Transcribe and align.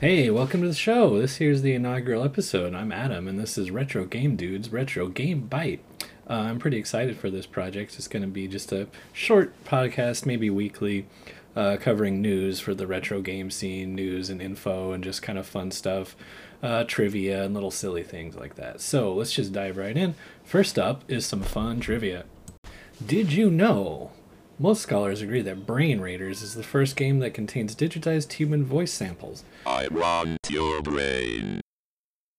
Hey, 0.00 0.30
welcome 0.30 0.62
to 0.62 0.68
the 0.68 0.72
show. 0.72 1.18
This 1.18 1.36
here's 1.36 1.60
the 1.60 1.74
inaugural 1.74 2.24
episode. 2.24 2.74
I'm 2.74 2.90
Adam, 2.90 3.28
and 3.28 3.38
this 3.38 3.58
is 3.58 3.70
Retro 3.70 4.06
Game 4.06 4.34
Dudes 4.34 4.72
Retro 4.72 5.08
Game 5.08 5.42
Bite. 5.42 5.84
Uh, 6.26 6.46
I'm 6.48 6.58
pretty 6.58 6.78
excited 6.78 7.18
for 7.18 7.28
this 7.28 7.44
project. 7.44 7.96
It's 7.96 8.08
going 8.08 8.22
to 8.22 8.26
be 8.26 8.48
just 8.48 8.72
a 8.72 8.88
short 9.12 9.52
podcast, 9.66 10.24
maybe 10.24 10.48
weekly, 10.48 11.06
uh, 11.54 11.76
covering 11.78 12.22
news 12.22 12.60
for 12.60 12.72
the 12.72 12.86
retro 12.86 13.20
game 13.20 13.50
scene, 13.50 13.94
news 13.94 14.30
and 14.30 14.40
info, 14.40 14.92
and 14.92 15.04
just 15.04 15.20
kind 15.20 15.38
of 15.38 15.46
fun 15.46 15.70
stuff, 15.70 16.16
uh, 16.62 16.84
trivia, 16.84 17.44
and 17.44 17.52
little 17.52 17.70
silly 17.70 18.02
things 18.02 18.34
like 18.34 18.54
that. 18.54 18.80
So 18.80 19.12
let's 19.12 19.32
just 19.32 19.52
dive 19.52 19.76
right 19.76 19.98
in. 19.98 20.14
First 20.44 20.78
up 20.78 21.04
is 21.08 21.26
some 21.26 21.42
fun 21.42 21.78
trivia. 21.78 22.24
Did 23.06 23.32
you 23.32 23.50
know? 23.50 24.12
Most 24.62 24.82
scholars 24.82 25.22
agree 25.22 25.40
that 25.40 25.64
Brain 25.64 26.02
Raiders 26.02 26.42
is 26.42 26.54
the 26.54 26.62
first 26.62 26.94
game 26.94 27.20
that 27.20 27.32
contains 27.32 27.74
digitized 27.74 28.34
human 28.34 28.62
voice 28.62 28.92
samples. 28.92 29.42
I 29.64 29.88
want 29.88 30.36
your 30.50 30.82
brain. 30.82 31.62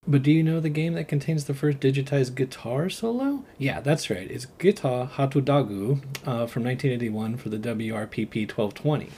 But 0.06 0.22
do 0.22 0.32
you 0.32 0.44
know 0.44 0.60
the 0.60 0.70
game 0.70 0.94
that 0.94 1.08
contains 1.08 1.46
the 1.46 1.56
first 1.56 1.80
digitized 1.80 2.36
guitar 2.36 2.92
solo? 2.92 3.44
Yeah, 3.58 3.82
that's 3.82 4.12
right. 4.12 4.30
It's 4.30 4.46
Guitar 4.46 5.08
Hatudagu 5.08 5.98
uh, 6.24 6.46
from 6.46 6.64
1981 6.64 7.38
for 7.38 7.50
the 7.50 7.58
WRPP 7.58 8.48
1220. 8.48 9.10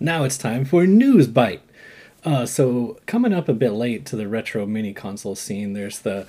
Now 0.00 0.24
it's 0.24 0.36
time 0.36 0.64
for 0.64 0.86
News 0.86 1.28
Bite. 1.28 1.62
Uh, 2.24 2.46
so 2.46 2.98
coming 3.06 3.32
up 3.32 3.48
a 3.48 3.54
bit 3.54 3.72
late 3.72 4.04
to 4.06 4.16
the 4.16 4.28
retro 4.28 4.66
mini 4.66 4.92
console 4.92 5.34
scene, 5.34 5.72
there's 5.72 6.00
the 6.00 6.26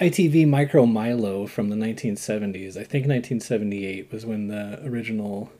ITV 0.00 0.46
Micro 0.46 0.86
Milo 0.86 1.46
from 1.46 1.68
the 1.68 1.76
1970s. 1.76 2.76
I 2.76 2.84
think 2.84 3.06
1978 3.06 4.12
was 4.12 4.26
when 4.26 4.48
the 4.48 4.80
original 4.84 5.50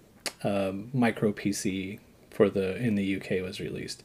um, 0.44 0.91
micro 0.92 1.33
PC 1.33 1.98
for 2.30 2.50
the 2.50 2.77
in 2.77 2.94
the 2.94 3.17
UK 3.17 3.42
was 3.42 3.58
released. 3.58 4.02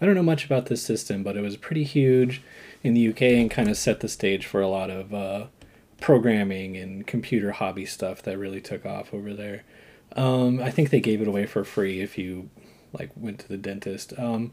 I 0.00 0.06
don't 0.06 0.14
know 0.14 0.22
much 0.22 0.44
about 0.44 0.66
this 0.66 0.82
system, 0.82 1.22
but 1.22 1.36
it 1.36 1.40
was 1.40 1.56
pretty 1.56 1.84
huge 1.84 2.42
in 2.82 2.94
the 2.94 3.08
UK 3.08 3.22
and 3.22 3.50
kind 3.50 3.68
of 3.68 3.76
set 3.76 4.00
the 4.00 4.08
stage 4.08 4.46
for 4.46 4.60
a 4.60 4.68
lot 4.68 4.90
of 4.90 5.12
uh, 5.12 5.46
programming 6.00 6.76
and 6.76 7.06
computer 7.06 7.52
hobby 7.52 7.86
stuff 7.86 8.22
that 8.22 8.38
really 8.38 8.60
took 8.60 8.84
off 8.84 9.12
over 9.14 9.32
there. 9.32 9.64
Um, 10.16 10.60
I 10.60 10.70
think 10.70 10.90
they 10.90 11.00
gave 11.00 11.20
it 11.20 11.28
away 11.28 11.46
for 11.46 11.64
free 11.64 12.00
if 12.00 12.18
you 12.18 12.50
like 12.92 13.10
went 13.16 13.40
to 13.40 13.48
the 13.48 13.56
dentist. 13.56 14.12
Um, 14.18 14.52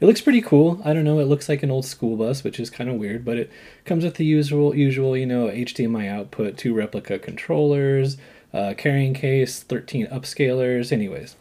it 0.00 0.06
looks 0.06 0.20
pretty 0.20 0.40
cool. 0.40 0.80
I 0.84 0.94
don't 0.94 1.04
know. 1.04 1.18
It 1.18 1.24
looks 1.24 1.48
like 1.48 1.62
an 1.62 1.70
old 1.70 1.84
school 1.84 2.16
bus, 2.16 2.42
which 2.42 2.58
is 2.58 2.70
kind 2.70 2.88
of 2.88 2.96
weird, 2.96 3.24
but 3.24 3.36
it 3.36 3.50
comes 3.84 4.04
with 4.04 4.14
the 4.14 4.24
usual, 4.24 4.74
usual, 4.74 5.16
you 5.16 5.26
know, 5.26 5.48
HDMI 5.48 6.08
output, 6.08 6.56
two 6.56 6.72
replica 6.72 7.18
controllers, 7.18 8.16
uh, 8.54 8.74
carrying 8.78 9.12
case, 9.12 9.62
13 9.62 10.06
upscalers. 10.06 10.90
Anyways, 10.90 11.36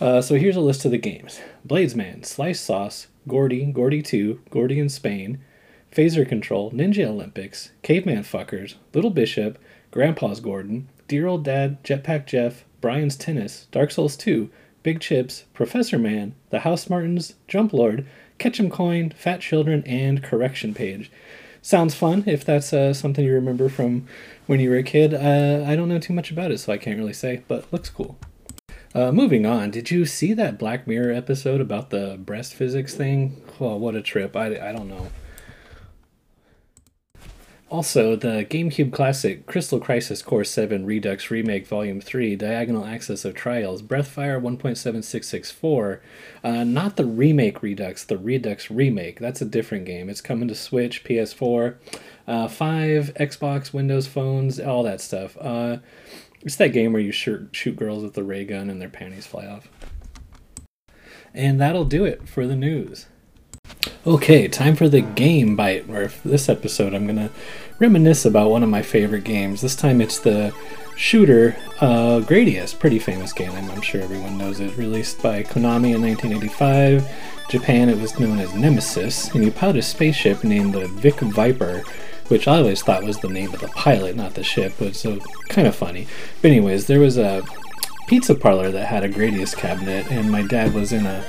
uh, 0.00 0.20
so 0.20 0.34
here's 0.34 0.56
a 0.56 0.60
list 0.60 0.84
of 0.84 0.90
the 0.90 0.98
games: 0.98 1.40
Bladesman, 1.66 2.24
Slice 2.26 2.60
Sauce, 2.60 3.06
Gordy, 3.28 3.66
Gordy 3.66 4.02
2, 4.02 4.40
Gordy 4.50 4.80
in 4.80 4.88
Spain, 4.88 5.38
Phaser 5.92 6.28
Control, 6.28 6.70
Ninja 6.70 7.06
Olympics, 7.06 7.70
Caveman 7.82 8.22
Fuckers, 8.22 8.74
Little 8.94 9.10
Bishop, 9.10 9.58
Grandpa's 9.90 10.40
Gordon, 10.40 10.88
Dear 11.08 11.26
Old 11.26 11.44
Dad, 11.44 11.82
Jetpack 11.82 12.26
Jeff, 12.26 12.64
Brian's 12.80 13.16
Tennis, 13.16 13.66
Dark 13.72 13.90
Souls 13.90 14.16
2, 14.16 14.48
Big 14.82 15.00
Chips, 15.00 15.44
Professor 15.52 15.98
Man, 15.98 16.34
The 16.50 16.60
House 16.60 16.88
Martins, 16.88 17.34
Jump 17.48 17.72
Lord, 17.72 18.06
Ketchum 18.38 18.70
Coin, 18.70 19.10
Fat 19.10 19.40
Children, 19.40 19.82
and 19.84 20.22
Correction 20.22 20.72
Page. 20.74 21.10
Sounds 21.62 21.94
fun 21.94 22.24
if 22.26 22.44
that's 22.44 22.72
uh, 22.72 22.94
something 22.94 23.24
you 23.24 23.34
remember 23.34 23.68
from 23.68 24.06
when 24.46 24.60
you 24.60 24.70
were 24.70 24.76
a 24.76 24.82
kid. 24.82 25.12
Uh, 25.12 25.64
I 25.66 25.76
don't 25.76 25.88
know 25.88 25.98
too 25.98 26.14
much 26.14 26.30
about 26.30 26.50
it, 26.50 26.58
so 26.58 26.72
I 26.72 26.78
can't 26.78 26.98
really 26.98 27.12
say, 27.12 27.42
but 27.48 27.70
looks 27.72 27.90
cool. 27.90 28.16
Uh, 28.94 29.12
moving 29.12 29.44
on, 29.44 29.70
did 29.70 29.90
you 29.90 30.06
see 30.06 30.32
that 30.32 30.58
Black 30.58 30.86
Mirror 30.86 31.12
episode 31.12 31.60
about 31.60 31.90
the 31.90 32.18
breast 32.18 32.54
physics 32.54 32.94
thing? 32.94 33.42
Well, 33.58 33.78
what 33.78 33.94
a 33.94 34.02
trip. 34.02 34.34
I, 34.34 34.70
I 34.70 34.72
don't 34.72 34.88
know. 34.88 35.08
Also, 37.70 38.16
the 38.16 38.44
GameCube 38.50 38.92
classic 38.92 39.46
Crystal 39.46 39.78
Crisis 39.78 40.22
Core 40.22 40.42
7 40.42 40.84
Redux 40.84 41.30
Remake 41.30 41.68
Volume 41.68 42.00
3 42.00 42.34
Diagonal 42.34 42.84
Access 42.84 43.24
of 43.24 43.36
Trials 43.36 43.80
Breathfire 43.80 44.42
1.7664. 44.42 46.00
Uh, 46.42 46.64
not 46.64 46.96
the 46.96 47.04
remake 47.04 47.62
Redux, 47.62 48.02
the 48.02 48.18
Redux 48.18 48.72
Remake. 48.72 49.20
That's 49.20 49.40
a 49.40 49.44
different 49.44 49.84
game. 49.84 50.10
It's 50.10 50.20
coming 50.20 50.48
to 50.48 50.54
Switch, 50.56 51.04
PS4, 51.04 51.76
uh, 52.26 52.48
5, 52.48 53.14
Xbox, 53.14 53.72
Windows 53.72 54.08
phones, 54.08 54.58
all 54.58 54.82
that 54.82 55.00
stuff. 55.00 55.36
Uh, 55.40 55.76
it's 56.40 56.56
that 56.56 56.72
game 56.72 56.92
where 56.92 57.02
you 57.02 57.12
shoot, 57.12 57.50
shoot 57.52 57.76
girls 57.76 58.02
with 58.02 58.14
the 58.14 58.24
ray 58.24 58.44
gun 58.44 58.68
and 58.68 58.82
their 58.82 58.88
panties 58.88 59.28
fly 59.28 59.46
off. 59.46 59.68
And 61.32 61.60
that'll 61.60 61.84
do 61.84 62.04
it 62.04 62.28
for 62.28 62.48
the 62.48 62.56
news. 62.56 63.06
Okay, 64.06 64.48
time 64.48 64.76
for 64.76 64.88
the 64.88 65.02
game 65.02 65.56
bite, 65.56 65.86
where 65.86 66.10
this 66.24 66.48
episode 66.48 66.94
I'm 66.94 67.04
going 67.04 67.16
to 67.16 67.30
reminisce 67.78 68.24
about 68.24 68.48
one 68.48 68.62
of 68.62 68.70
my 68.70 68.80
favorite 68.80 69.24
games. 69.24 69.60
This 69.60 69.76
time 69.76 70.00
it's 70.00 70.18
the 70.18 70.54
shooter 70.96 71.54
uh, 71.82 72.20
Gradius, 72.20 72.78
pretty 72.78 72.98
famous 72.98 73.34
game, 73.34 73.52
I'm 73.52 73.82
sure 73.82 74.00
everyone 74.00 74.38
knows 74.38 74.58
it. 74.58 74.74
Released 74.78 75.22
by 75.22 75.42
Konami 75.42 75.94
in 75.94 76.00
1985. 76.00 77.06
Japan, 77.50 77.90
it 77.90 77.98
was 77.98 78.18
known 78.18 78.38
as 78.38 78.54
Nemesis, 78.54 79.34
and 79.34 79.44
you 79.44 79.50
pilot 79.50 79.76
a 79.76 79.82
spaceship 79.82 80.44
named 80.44 80.72
the 80.72 80.88
Vic 80.88 81.20
Viper, 81.20 81.82
which 82.28 82.48
I 82.48 82.56
always 82.56 82.82
thought 82.82 83.04
was 83.04 83.18
the 83.18 83.28
name 83.28 83.52
of 83.52 83.60
the 83.60 83.68
pilot, 83.68 84.16
not 84.16 84.32
the 84.32 84.42
ship, 84.42 84.72
but 84.78 84.96
so 84.96 85.18
kind 85.50 85.68
of 85.68 85.76
funny. 85.76 86.06
But 86.40 86.52
anyways, 86.52 86.86
there 86.86 87.00
was 87.00 87.18
a 87.18 87.42
pizza 88.10 88.34
parlor 88.34 88.72
that 88.72 88.88
had 88.88 89.04
a 89.04 89.08
Gradius 89.08 89.56
cabinet, 89.56 90.04
and 90.10 90.28
my 90.28 90.42
dad 90.42 90.74
was 90.74 90.92
in 90.92 91.06
a, 91.06 91.24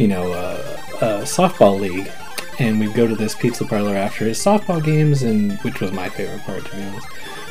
you 0.00 0.08
know, 0.08 0.32
a, 0.32 0.56
a 0.96 1.22
softball 1.22 1.78
league, 1.78 2.10
and 2.58 2.80
we'd 2.80 2.92
go 2.92 3.06
to 3.06 3.14
this 3.14 3.36
pizza 3.36 3.64
parlor 3.64 3.94
after 3.94 4.24
his 4.24 4.36
softball 4.36 4.82
games, 4.82 5.22
and 5.22 5.52
which 5.60 5.80
was 5.80 5.92
my 5.92 6.08
favorite 6.08 6.42
part, 6.42 6.64
to 6.64 6.76
be 6.76 6.82
honest. 6.82 7.06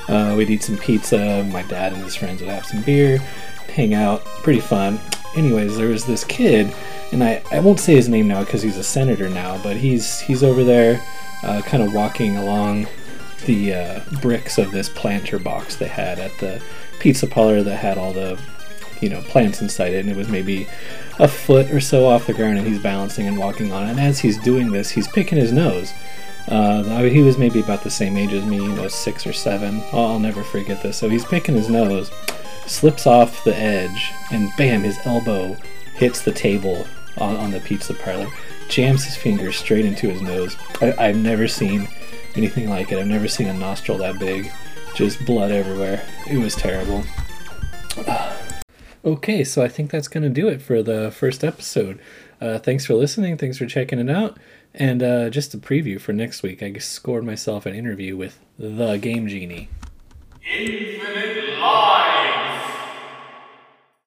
Uh, 0.10 0.36
we'd 0.38 0.50
eat 0.50 0.62
some 0.62 0.78
pizza. 0.78 1.48
My 1.50 1.62
dad 1.62 1.94
and 1.94 2.04
his 2.04 2.14
friends 2.14 2.42
would 2.42 2.50
have 2.50 2.66
some 2.66 2.82
beer, 2.82 3.20
hang 3.70 3.94
out. 3.94 4.26
Pretty 4.44 4.60
fun. 4.60 5.00
Anyways, 5.34 5.78
there 5.78 5.88
was 5.88 6.04
this 6.04 6.26
kid, 6.26 6.76
and 7.14 7.24
I, 7.24 7.42
I 7.54 7.62
won't 7.62 7.80
say 7.80 7.96
his 7.96 8.10
name 8.10 8.28
now 8.28 8.44
because 8.44 8.62
he's 8.62 8.78
a 8.78 8.84
senator 8.84 9.30
now, 9.30 9.64
but 9.64 9.78
he's 9.78 10.20
he's 10.20 10.44
over 10.44 10.66
there, 10.66 11.02
uh, 11.44 11.62
kind 11.62 11.84
of 11.84 11.94
walking 11.94 12.36
along 12.36 12.88
the 13.46 13.74
uh, 13.74 14.00
bricks 14.22 14.58
of 14.58 14.72
this 14.72 14.90
planter 14.90 15.40
box 15.40 15.78
they 15.78 15.88
had 15.88 16.20
at 16.20 16.38
the 16.40 16.62
pizza 17.00 17.28
parlor 17.28 17.64
that 17.64 17.78
had 17.78 17.98
all 17.98 18.12
the 18.12 18.38
you 19.04 19.10
know 19.10 19.22
plants 19.22 19.62
inside 19.62 19.94
it, 19.94 20.00
and 20.00 20.10
it 20.10 20.16
was 20.16 20.30
maybe 20.30 20.68
a 21.20 21.28
foot 21.28 21.70
or 21.72 21.82
so 21.82 22.08
off 22.08 22.26
the 22.26 22.34
ground, 22.34 22.58
and 22.58 22.66
he's 22.66 22.80
balancing 22.80 23.28
and 23.28 23.38
walking 23.38 23.72
on 23.72 23.86
it. 23.86 23.92
And 23.92 24.00
as 24.00 24.20
he's 24.20 24.38
doing 24.40 24.72
this, 24.72 24.90
he's 24.90 25.08
picking 25.10 25.38
his 25.38 25.52
nose. 25.52 25.94
Uh, 26.48 27.04
he 27.04 27.22
was 27.22 27.38
maybe 27.38 27.60
about 27.60 27.84
the 27.84 27.90
same 27.90 28.18
age 28.18 28.34
as 28.34 28.46
me, 28.46 28.58
you 28.58 28.76
know, 28.76 28.88
six 28.88 29.28
or 29.28 29.34
seven. 29.34 29.82
Oh, 29.92 30.14
I'll 30.14 30.20
never 30.20 30.44
forget 30.44 30.82
this. 30.82 30.98
So 30.98 31.10
he's 31.10 31.26
picking 31.26 31.56
his 31.56 31.70
nose, 31.70 32.12
slips 32.66 33.06
off 33.06 33.44
the 33.44 33.56
edge, 33.56 34.12
and 34.32 34.50
bam, 34.58 34.84
his 34.84 35.00
elbow 35.06 35.56
hits 35.96 36.22
the 36.22 36.32
table 36.32 36.88
on, 37.18 37.36
on 37.38 37.52
the 37.52 37.60
pizza 37.60 37.94
parlor, 37.94 38.28
jams 38.70 39.06
his 39.06 39.16
fingers 39.16 39.58
straight 39.58 39.86
into 39.86 40.10
his 40.10 40.22
nose. 40.22 40.58
I, 40.82 40.94
I've 40.98 41.18
never 41.18 41.48
seen 41.48 41.88
anything 42.36 42.70
like 42.70 42.92
it. 42.92 43.00
I've 43.00 43.08
never 43.08 43.28
seen 43.28 43.48
a 43.48 43.54
nostril 43.54 43.98
that 44.00 44.20
big. 44.20 44.52
Just 44.96 45.26
blood 45.26 45.52
everywhere. 45.52 46.06
It 46.30 46.38
was 46.38 46.56
terrible. 46.56 47.04
Okay, 49.06 49.44
so 49.44 49.62
I 49.62 49.68
think 49.68 49.92
that's 49.92 50.08
going 50.08 50.24
to 50.24 50.30
do 50.30 50.48
it 50.48 50.62
for 50.62 50.82
the 50.82 51.12
first 51.12 51.44
episode. 51.44 52.00
Uh, 52.40 52.58
thanks 52.58 52.86
for 52.86 52.94
listening. 52.94 53.38
Thanks 53.38 53.58
for 53.58 53.66
checking 53.66 54.00
it 54.00 54.10
out. 54.10 54.38
And 54.74 55.04
uh, 55.04 55.30
just 55.30 55.54
a 55.54 55.58
preview 55.58 56.00
for 56.00 56.14
next 56.14 56.42
week, 56.42 56.64
I 56.64 56.74
scored 56.80 57.26
myself 57.26 57.66
an 57.66 57.76
interview 57.76 58.16
with 58.16 58.40
the 58.58 58.98
Game 58.98 59.28
Genie. 59.28 59.70
Infinite 60.58 61.43